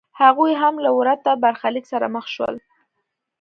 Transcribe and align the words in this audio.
هغوی 0.21 0.53
هم 0.61 0.75
له 0.85 0.91
ورته 0.99 1.31
برخلیک 1.43 1.85
سره 1.93 2.05
مخ 2.15 2.25
شول. 2.35 2.55